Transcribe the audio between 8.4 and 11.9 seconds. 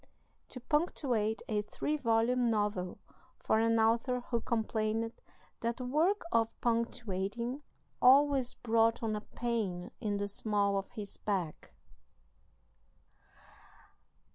brought on a pain in the small of his back.